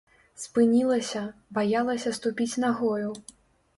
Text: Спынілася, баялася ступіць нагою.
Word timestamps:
Спынілася, 0.43 1.21
баялася 1.59 2.15
ступіць 2.21 2.59
нагою. 2.65 3.09